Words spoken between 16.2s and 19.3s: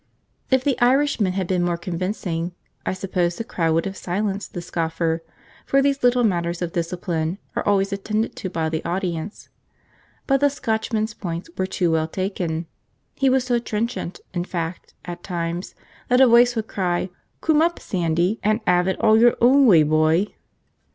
voice would cry, 'Coom up, Sandy, an' 'ave it all